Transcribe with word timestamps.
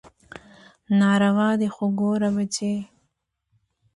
ناروا 0.99 1.49
دي 1.59 1.67
خو 1.75 1.85
ګوره 1.99 2.29
بچى. 2.35 2.73